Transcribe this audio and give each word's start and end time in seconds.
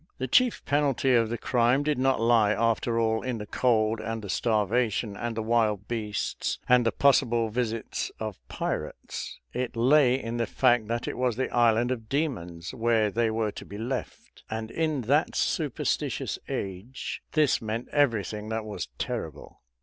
The 0.17 0.27
chief 0.27 0.65
penalty 0.65 1.13
of 1.13 1.29
the 1.29 1.37
crime 1.37 1.83
did 1.83 1.99
not 1.99 2.19
lie, 2.19 2.53
after 2.53 2.99
all, 2.99 3.21
in 3.21 3.37
the 3.37 3.45
cold 3.45 3.99
and 3.99 4.23
the 4.23 4.31
starvation 4.31 5.15
and 5.15 5.37
the 5.37 5.43
wild 5.43 5.87
beasts 5.87 6.57
and 6.67 6.83
the 6.87 6.91
possible 6.91 7.49
visits 7.49 8.11
of 8.19 8.39
pirates; 8.47 9.37
it 9.53 9.75
lay 9.75 10.15
in 10.19 10.37
the 10.37 10.47
fact 10.47 10.87
that 10.87 11.07
it 11.07 11.19
was 11.19 11.35
the 11.35 11.51
Island 11.53 11.91
of 11.91 12.09
Demons 12.09 12.73
where 12.73 13.11
they 13.11 13.29
were 13.29 13.51
to 13.51 13.63
be 13.63 13.77
left; 13.77 14.41
and 14.49 14.71
in 14.71 15.01
that 15.01 15.35
superstitious 15.35 16.39
age 16.49 17.21
this 17.33 17.61
meant 17.61 17.87
everything 17.89 18.49
that 18.49 18.65
was 18.65 18.87
terrible. 18.97 19.61